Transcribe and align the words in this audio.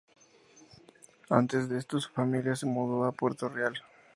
Antes 1.29 1.69
de 1.69 1.77
esto 1.77 1.99
su 1.99 2.09
familia 2.09 2.55
se 2.55 2.65
mudo 2.65 3.03
a 3.03 3.11
Puerto 3.11 3.49
Real. 3.49 3.75